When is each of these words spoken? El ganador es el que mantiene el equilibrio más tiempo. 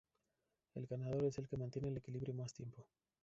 El 0.73 0.87
ganador 0.87 1.25
es 1.25 1.37
el 1.37 1.47
que 1.47 1.57
mantiene 1.57 1.89
el 1.89 1.97
equilibrio 1.97 2.33
más 2.33 2.51
tiempo. 2.55 2.87